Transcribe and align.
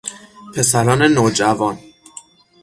پسران 0.55 1.01
نوجوان 1.01 1.79